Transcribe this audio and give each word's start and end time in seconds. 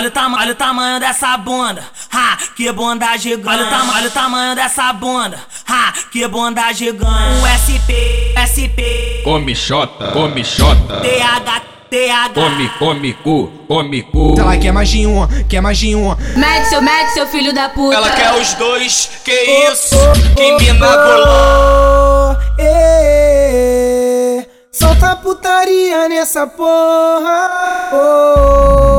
olha 0.00 0.08
o 0.08 0.10
tamanho, 0.10 0.42
olha 0.42 0.52
o 0.52 0.54
tamanho 0.54 0.98
dessa 1.00 1.36
bunda. 1.36 1.84
Ha, 2.12 2.38
que 2.56 2.72
bunda 2.72 3.16
gigante. 3.18 3.48
Olha 3.48 3.66
o 3.66 3.70
tamanho, 3.70 3.98
olha 3.98 4.08
o 4.08 4.10
tamanho 4.10 4.54
dessa 4.54 4.92
bunda. 4.94 5.38
Ha, 5.68 5.92
que 6.10 6.26
bunda 6.26 6.72
gigante. 6.72 7.10
Um 7.10 7.46
SP, 7.46 8.32
SP. 8.32 8.80
Come 9.24 9.54
xota, 9.54 10.10
come 10.12 10.42
xota. 10.42 11.00
TH, 11.02 11.62
TH. 11.90 12.32
Come, 12.34 12.70
come 12.78 13.12
cu, 13.22 13.52
come 13.68 14.02
cu. 14.02 14.34
Ela 14.38 14.56
quer 14.56 14.72
mais 14.72 14.88
de 14.88 15.04
uma, 15.06 15.28
quer 15.48 15.60
mais 15.60 15.76
de 15.78 15.94
uma. 15.94 16.16
Mete 16.34 16.68
seu, 16.70 16.80
mete 16.80 17.12
seu 17.12 17.26
filho 17.26 17.52
da 17.52 17.68
puta. 17.68 17.94
Ela 17.96 18.10
quer 18.10 18.34
os 18.40 18.54
dois, 18.54 19.10
que 19.22 19.32
isso? 19.70 19.96
Que 20.34 20.52
mina 20.52 20.96
golão. 20.96 22.30
Oh, 22.32 22.36
eh, 22.58 24.46
solta 24.72 25.14
putaria 25.16 26.08
nessa 26.08 26.46
porra. 26.46 27.50
Oh, 27.92 28.89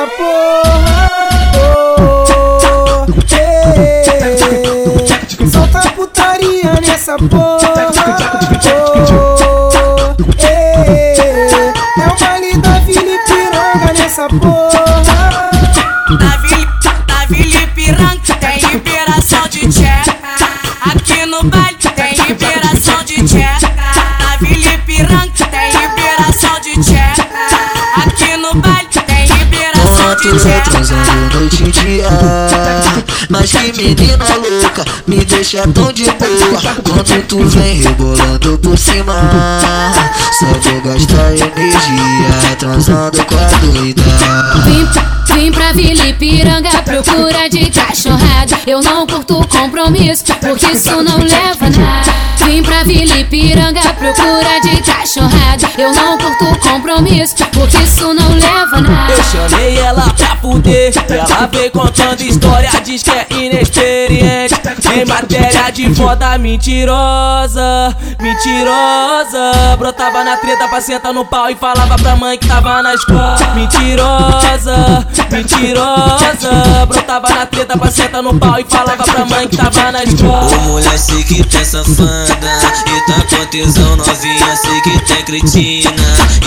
Nessa 0.00 0.16
porra. 0.16 1.10
Oh, 1.60 2.24
eh, 3.34 4.06
solta 5.46 5.90
putaria 5.90 6.72
nessa 6.80 7.18
porra. 7.18 7.58
Oh, 8.80 8.86
eh, 10.38 11.16
é 11.98 12.06
o 12.06 12.16
baile 12.18 12.56
da 12.62 12.78
Vila 12.78 13.12
Ipiranga 13.12 13.92
nessa 13.92 14.26
porra. 14.28 15.50
Da 16.18 16.36
Vila, 16.38 16.66
da 17.06 17.26
Vila 17.28 17.60
Ipiranga 17.60 18.34
tem 18.40 18.58
liberação 18.70 19.46
de 19.50 19.68
tcheca. 19.68 20.16
Aqui 20.80 21.26
no 21.26 21.44
baile 21.44 21.79
tcheca. 30.20 30.70
transando 30.70 31.38
noite 31.38 31.64
e 31.64 31.70
dia 31.70 32.08
Mas 33.28 33.52
que 33.52 33.72
menina 33.72 34.24
louca 34.36 34.84
Me 35.06 35.24
deixa 35.24 35.62
tão 35.68 35.92
de 35.92 36.04
boa 36.04 36.76
Quando 36.84 37.26
tu 37.26 37.44
vem 37.44 37.82
rebolando 37.82 38.58
por 38.58 38.78
cima 38.78 39.14
Só 40.38 40.46
vou 40.46 40.80
gastar 40.82 41.32
energia 41.32 42.56
Transando 42.58 43.24
com 43.24 43.34
a 43.34 43.58
doida 43.58 44.02
Vim, 44.64 44.88
vim 45.34 45.52
pra 45.52 45.72
Vila 45.72 46.06
Ipiranga 46.06 46.70
procura 46.82 47.48
de 47.48 47.70
cachorrada. 47.70 48.58
Eu 48.66 48.80
não 48.82 49.06
curto 49.06 49.46
compromisso, 49.46 50.24
porque 50.40 50.66
isso 50.66 51.02
não 51.02 51.18
leva 51.18 51.66
a 51.66 51.70
nada. 51.70 52.14
Vim 52.44 52.62
pra 52.62 52.82
Vila 52.82 53.16
Ipiranga 53.18 53.80
procura 53.94 54.60
de 54.62 54.82
cachorrada. 54.82 55.70
Eu 55.78 55.92
não 55.94 56.18
curto 56.18 56.68
compromisso, 56.68 57.36
porque 57.52 57.76
isso 57.76 58.12
não 58.12 58.28
leva 58.34 58.76
a 58.76 58.80
nada. 58.80 59.12
Eu 59.12 59.22
chamei 59.24 59.78
ela 59.78 60.09
pra 60.12 60.36
fuder. 60.36 60.92
e 60.92 61.12
Ela 61.12 61.46
veio 61.46 61.70
contando 61.70 62.20
história, 62.20 62.70
diz 62.84 63.02
que 63.02 63.10
é 63.10 63.26
inexperiente. 63.30 64.54
Em 64.94 65.04
matéria 65.04 65.70
de 65.70 65.94
foda 65.94 66.36
mentirosa, 66.38 67.96
mentirosa. 68.20 69.76
Brotava 69.78 70.24
na 70.24 70.36
treta 70.36 70.68
pra 70.68 70.80
sentar 70.80 71.12
no 71.12 71.24
pau 71.24 71.48
e 71.50 71.54
falava 71.54 71.96
pra 71.96 72.16
mãe 72.16 72.38
que 72.38 72.48
tava 72.48 72.82
na 72.82 72.94
escola. 72.94 73.36
Mentirosa, 73.54 75.06
mentirosa. 75.30 76.86
Brotava 76.86 77.28
na 77.28 77.46
treta 77.46 77.78
pra 77.78 77.90
sentar 77.90 78.22
no 78.22 78.38
pau 78.38 78.58
e 78.58 78.64
falava 78.64 79.04
pra 79.04 79.24
mãe 79.24 79.48
que 79.48 79.56
tava 79.56 79.92
na 79.92 80.02
escola. 80.02 80.50
Ô 80.50 80.60
mulher, 80.62 80.98
sei 80.98 81.22
que 81.22 81.44
tem 81.44 81.64
safada 81.64 82.34
E 82.86 83.06
tá 83.06 83.36
com 83.36 83.46
tesão 83.46 83.96
novinha, 83.96 84.56
sei 84.56 84.80
que 84.82 85.00
tem 85.00 85.24
cretina 85.24 85.90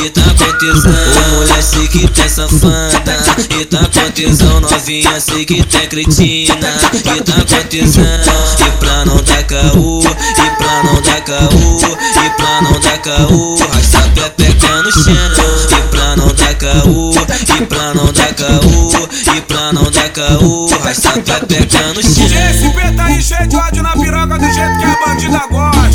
E 0.03 0.09
tá 0.09 0.21
com 0.21 0.57
tesão 0.57 0.91
Ô 0.91 1.35
mulher, 1.35 1.63
sei 1.63 1.87
que 1.87 2.07
tem 2.07 2.29
safada 2.29 3.13
E 3.59 3.65
tá 3.65 3.79
com 3.79 4.11
tesão 4.11 4.59
novinha, 4.59 5.19
sei 5.19 5.45
que 5.45 5.63
tem 5.63 5.87
cretina 5.87 6.55
E 6.93 7.21
tá 7.21 7.33
com 7.35 7.67
tesão 7.67 8.03
E 8.03 8.71
pra 8.79 9.05
não 9.05 9.17
dar 9.17 9.43
caô 9.43 9.99
E 10.01 10.57
pra 10.57 10.83
não 10.83 11.01
dar 11.01 11.21
caô 11.21 11.77
E 12.23 12.29
pra 12.31 12.61
não 12.61 12.79
dar 12.79 12.97
caô 12.97 13.55
Rasta 13.73 14.01
pepeca 14.15 14.81
no 14.81 14.91
chão 14.91 15.13
E 15.71 15.81
pra 15.89 16.15
não 16.15 16.27
dar 16.27 16.55
caô 16.55 17.11
E 17.11 17.65
pra 17.65 17.93
não 17.93 18.11
dar 18.11 18.33
caô 18.33 18.91
E 19.35 19.41
pra 19.41 19.71
não 19.71 19.83
dar 19.91 20.09
caô 20.09 20.67
Rasta 20.83 21.11
pepeca 21.11 21.93
no 21.93 22.01
chão 22.01 22.27
GSP 22.27 22.95
tá 22.95 23.05
aí 23.05 23.21
cheio 23.21 23.47
de 23.47 23.55
ódio 23.55 23.83
na 23.83 23.91
piroca 23.91 24.37
do 24.37 24.45
jeito 24.45 24.77
que 24.79 24.85
a 24.85 25.05
bandida 25.05 25.47
gosta. 25.49 25.92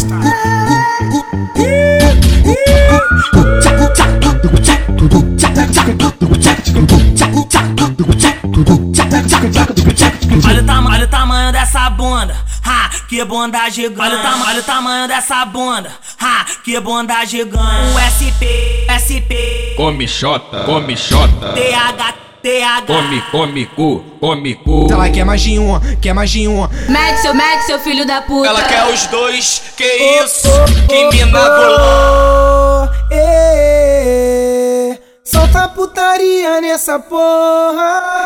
Ha, 12.68 12.90
que 13.08 13.24
bunda 13.24 13.68
gigante. 13.70 14.00
Olha 14.00 14.18
o 14.18 14.22
tamanho, 14.22 14.46
olha 14.50 14.60
o 14.60 14.62
tamanho 14.62 15.08
dessa 15.08 15.44
bunda. 15.46 15.90
Ha, 16.20 16.44
que 16.62 16.78
bunda 16.80 17.24
gigante. 17.24 17.58
Um 17.58 17.96
SP, 17.96 18.44
SP. 18.92 19.32
Come 19.76 20.06
xota, 20.06 20.64
come 20.64 20.94
xota. 20.94 21.54
TH, 21.54 22.14
TH. 22.42 22.86
Come, 22.86 23.22
come 23.30 23.66
cu, 23.66 24.04
come 24.20 24.54
cu. 24.56 24.86
Ela 24.90 25.08
quer 25.08 25.24
mais 25.24 25.40
de 25.40 25.58
uma, 25.58 25.80
quer 26.02 26.12
mais 26.12 26.30
de 26.30 26.46
uma. 26.46 26.68
Mete 26.88 27.22
seu, 27.22 27.32
mete 27.34 27.62
seu 27.64 27.78
filho 27.80 28.06
da 28.06 28.20
puta. 28.20 28.48
Ela 28.48 28.62
quer 28.62 28.84
os 28.92 29.06
dois, 29.06 29.62
que 29.76 29.84
isso? 30.22 30.48
Que 30.88 31.08
mina. 31.10 31.38
Oh, 31.40 32.88
eh, 33.10 34.98
solta 35.24 35.68
putaria 35.68 36.60
nessa 36.60 36.98
porra. 36.98 38.17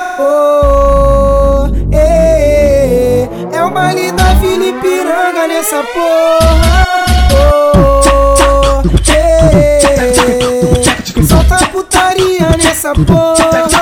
Da 4.17 4.35
Vila 4.35 4.67
Ipiranga 4.67 5.47
nessa 5.47 5.83
porra. 5.83 6.87
Oh, 7.33 7.73
solta 11.27 11.57
putaria 11.69 12.51
nessa 12.59 12.93
porra. 12.93 13.35
Oh, 13.35 13.73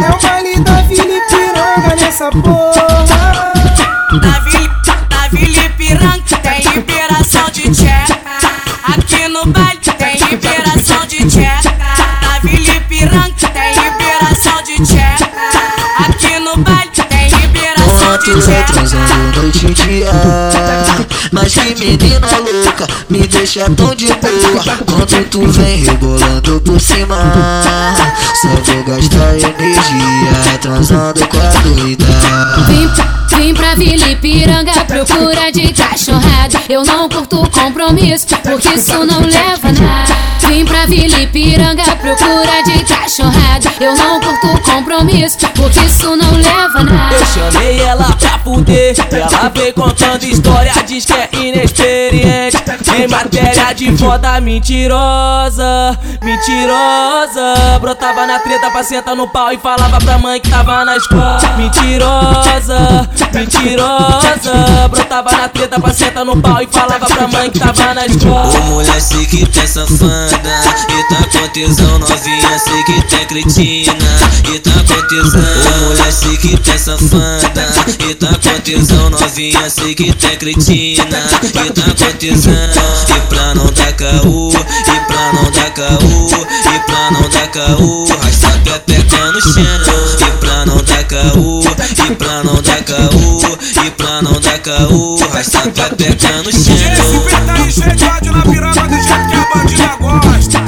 é 0.00 0.10
o 0.10 0.18
baile 0.22 0.60
da 0.60 0.82
Vila 0.82 1.16
Ipiranga 1.16 1.96
nessa 1.96 2.30
porra. 2.30 2.88
Da 4.20 4.38
Vila, 4.40 4.70
Vila 5.32 5.64
Ipiranga 5.64 6.36
tem 6.42 6.60
liberação 6.74 7.48
de 7.52 7.70
tcheca. 7.70 8.18
Aqui 8.84 9.28
no 9.28 9.46
baile 9.46 9.87
no 16.58 16.64
baile 16.64 16.90
tem 17.08 17.28
liberação 17.28 18.18
de 18.18 18.30
Quanto 18.32 18.42
tcheca. 18.42 18.72
transando 18.72 19.40
noite 19.40 19.66
e 19.66 19.74
dia. 19.74 20.10
Mas 21.30 21.54
que 21.54 21.74
menina 21.74 22.26
louca 22.64 22.86
Me 23.08 23.26
deixa 23.26 23.70
tão 23.70 23.94
de 23.94 24.06
boa. 24.06 24.78
Quando 24.86 25.28
tu 25.30 25.46
vem 25.46 25.84
rebolando 25.84 26.60
por 26.60 26.80
cima. 26.80 27.16
Só 28.40 28.48
vou 28.48 28.84
gastar 28.84 29.34
energia 29.34 30.58
Transando 30.60 31.26
com 31.28 31.38
a 31.38 31.50
doida 31.62 32.04
Vim, 32.66 33.36
vim 33.36 33.54
pra 33.54 33.74
Vila 33.74 34.08
Ipiranga 34.08 34.84
procura 34.84 35.50
de 35.50 35.72
Eu 36.68 36.84
não 36.84 37.08
curto 37.08 37.48
compromisso, 37.50 38.26
porque 38.42 38.68
isso 38.68 39.04
não 39.04 39.20
leva 39.20 39.72
nada. 39.72 40.16
Vim 40.48 40.64
pra 40.64 40.86
Vila 40.86 41.20
Ipiranga 41.20 41.82
procura 41.96 42.62
de 42.64 42.84
cachorrada. 42.84 43.72
Eu 43.80 43.94
não 43.96 44.20
curto 44.20 44.60
compromisso, 44.62 45.38
porque 45.54 45.80
isso 45.80 46.16
não 46.16 46.32
leva 46.32 46.84
nada. 46.84 47.14
Eu 47.14 47.26
chamei 47.26 47.80
ela 47.80 48.04
pra 48.16 48.38
fuder. 48.38 48.94
Ela 49.10 49.48
veio 49.48 49.74
contando 49.74 50.24
história, 50.24 50.72
diz 50.86 51.04
que 51.04 51.12
é 51.12 51.28
inexperiente. 51.32 52.56
Em 52.96 53.08
matéria 53.08 53.72
de 53.74 53.96
foda 53.96 54.40
mentirosa, 54.40 55.98
mentirosa. 56.22 57.78
Brotava 57.80 58.26
na 58.26 58.38
treta 58.38 58.70
pra 58.70 58.82
sentar 58.82 59.14
no 59.16 59.28
pau 59.28 59.52
e 59.52 59.58
falava 59.58 59.98
pra 59.98 60.18
mãe 60.18 60.40
que 60.40 60.50
tava 60.50 60.84
na 60.84 60.96
escola. 60.96 61.38
Mentirosa, 61.56 63.08
mentirosa. 63.32 64.88
Brotava 64.90 65.32
na 65.32 65.48
treta 65.48 65.80
pra 65.80 65.92
sentar 65.92 66.24
no 66.24 66.40
pau 66.40 66.62
e 66.62 66.66
falava 66.66 67.06
pra 67.06 67.28
mãe 67.28 67.50
que 67.50 67.58
tava 67.58 67.94
na 67.94 68.06
escola. 68.06 68.58
Ô 68.58 68.62
mulher, 68.64 69.00
sei 69.00 69.26
que 69.26 69.46
tem 69.46 69.66
safada 69.66 70.60
E 70.88 71.08
tá 71.08 71.38
com 71.38 71.48
tesão 71.48 71.98
novinha, 71.98 72.58
sei 72.58 72.84
que 72.84 73.02
tem 73.02 73.26
cretina 73.26 73.94
E 74.52 74.58
tá 74.58 74.70
com 74.70 75.08
tesão 75.08 75.40
Ô 75.40 75.84
mulher, 75.86 76.12
sei 76.12 76.36
que 76.36 76.56
tem 76.58 76.78
safada 76.78 77.68
E 78.08 78.14
tá 78.14 78.28
com 78.28 78.60
tesão 78.60 79.10
novinha, 79.10 79.70
sei 79.70 79.94
que 79.94 80.12
tem 80.12 80.36
cretina 80.36 81.18
E 81.42 81.70
tá 81.70 81.82
com 81.82 82.16
tesão 82.18 82.52
E 82.52 83.20
pra 83.28 83.54
não 83.54 83.66
dar 83.66 83.92
caô 83.92 84.50
E 84.50 85.00
pra 85.06 85.32
não 85.32 85.50
dar 85.50 85.70
caô 85.70 86.07
e 86.08 86.78
pra 86.80 87.10
não 87.10 87.28
dar 87.28 87.48
caô, 87.48 88.04
rasta 88.22 88.48
tá 88.48 88.78
pepeca 88.80 89.32
no 89.32 89.40
chão. 89.40 89.62
E 90.20 90.30
pra 90.38 90.66
não 90.66 90.76
dar 90.82 91.04
caô, 91.04 91.62
e 91.62 92.14
pra 92.14 92.44
não 92.44 92.62
dar 92.62 92.82
caô, 92.82 93.58
e 93.84 93.90
pra 93.90 94.22
não 94.22 94.40
dar 94.40 94.58
caô, 94.58 95.16
rasta 95.32 95.70
tá 95.70 95.88
pepeca 95.90 96.42
no 96.42 96.52
chão. 96.52 96.74
Esse 96.74 97.18
beat 97.18 97.46
tá 97.46 97.58
é 97.58 97.60
incendiado 97.60 98.32
na 98.32 98.42
piranha 98.42 98.72
que 98.72 99.36
a 99.36 99.48
bandida 99.54 99.96
gosta. 100.00 100.58